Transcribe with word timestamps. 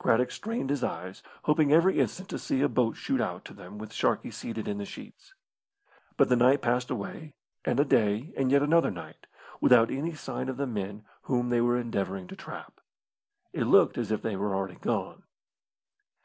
Craddock 0.00 0.32
strained 0.32 0.70
his 0.70 0.82
eyes, 0.82 1.22
hoping 1.44 1.72
every 1.72 2.00
instant 2.00 2.28
to 2.30 2.38
see 2.40 2.62
a 2.62 2.68
boat 2.68 2.96
shoot 2.96 3.20
out 3.20 3.44
to 3.44 3.54
them 3.54 3.78
with 3.78 3.92
Sharkey 3.92 4.32
seated 4.32 4.66
in 4.66 4.78
the 4.78 4.84
sheets. 4.84 5.34
But 6.16 6.28
the 6.28 6.34
night 6.34 6.62
passed 6.62 6.90
away, 6.90 7.36
and 7.64 7.78
a 7.78 7.84
day 7.84 8.32
and 8.36 8.50
yet 8.50 8.60
another 8.60 8.90
night, 8.90 9.28
without 9.60 9.92
any 9.92 10.14
sign 10.14 10.48
of 10.48 10.56
the 10.56 10.66
men 10.66 11.04
whom 11.22 11.50
they 11.50 11.60
were 11.60 11.76
endeavouring 11.78 12.26
to 12.26 12.34
trap. 12.34 12.80
It 13.52 13.66
looked 13.66 13.96
as 13.98 14.10
if 14.10 14.20
they 14.20 14.34
were 14.34 14.52
already 14.52 14.80
gone. 14.80 15.22